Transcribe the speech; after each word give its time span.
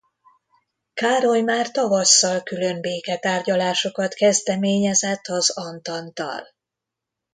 Károly 0.93 1.41
már 1.41 1.71
tavasszal 1.71 2.43
különbéke-tárgyalásokat 2.43 4.13
kezdeményezett 4.13 5.27
az 5.27 5.49
antanttal. 5.49 6.47